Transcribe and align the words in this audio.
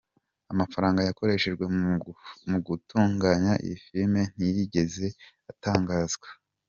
Amafaranga 0.53 0.99
yakoreshejwe 1.07 1.65
mu 2.51 2.57
gutunganya 2.67 3.53
iyi 3.63 3.75
filime 3.83 4.21
ntiyigeze 4.35 5.07
atangazwa. 5.51 6.27